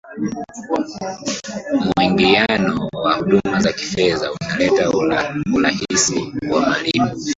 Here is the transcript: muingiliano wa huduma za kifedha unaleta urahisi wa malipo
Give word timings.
muingiliano 1.97 2.87
wa 3.03 3.15
huduma 3.15 3.61
za 3.61 3.73
kifedha 3.73 4.31
unaleta 4.31 4.89
urahisi 5.53 6.33
wa 6.49 6.61
malipo 6.61 7.09